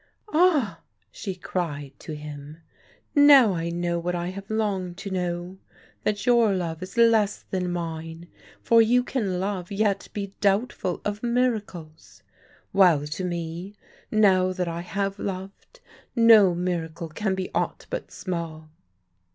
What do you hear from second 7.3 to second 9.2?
than mine, for you